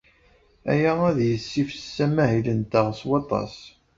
[0.71, 3.55] Aya ad yessifses amahil-nteɣ s waṭas.